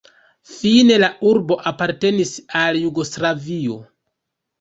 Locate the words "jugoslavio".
2.85-3.77